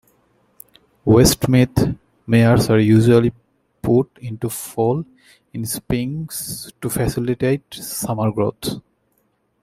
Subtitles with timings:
[1.05, 1.95] Westmeath
[2.25, 3.31] mares are usually
[3.83, 5.05] put into foal
[5.53, 8.81] in spring to facilitate summer growth.